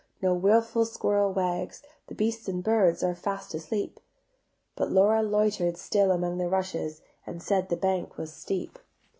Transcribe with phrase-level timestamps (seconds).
[0.19, 3.99] No wilful squirrel wags, The beasts and birds are fast asleep."
[4.75, 8.79] But Laura loiter'd still among the rushes And said the bank was steep.